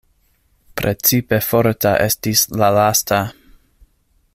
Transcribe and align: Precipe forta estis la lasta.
Precipe 0.81 1.39
forta 1.49 1.93
estis 2.07 2.45
la 2.63 2.71
lasta. 2.79 3.23